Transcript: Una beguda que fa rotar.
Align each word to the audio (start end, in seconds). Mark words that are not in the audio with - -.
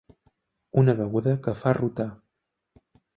Una 0.83 0.95
beguda 1.01 1.35
que 1.47 1.53
fa 1.59 1.75
rotar. 1.81 2.09